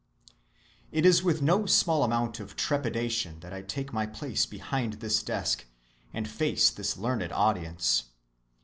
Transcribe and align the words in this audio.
It 0.91 1.05
is 1.05 1.21
with 1.21 1.43
no 1.43 1.67
small 1.67 2.03
amount 2.03 2.39
of 2.39 2.55
trepidation 2.55 3.39
that 3.41 3.53
I 3.53 3.61
take 3.61 3.93
my 3.93 4.07
place 4.07 4.47
behind 4.47 4.93
this 4.93 5.21
desk, 5.21 5.67
and 6.11 6.27
face 6.27 6.71
this 6.71 6.97
learned 6.97 7.31
audience. 7.31 8.05